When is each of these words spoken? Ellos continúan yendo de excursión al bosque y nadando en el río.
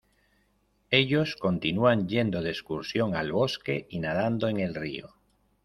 Ellos 0.89 1.35
continúan 1.35 2.07
yendo 2.07 2.41
de 2.41 2.49
excursión 2.49 3.15
al 3.15 3.31
bosque 3.33 3.85
y 3.87 3.99
nadando 3.99 4.47
en 4.49 4.59
el 4.59 4.73
río. 4.73 5.13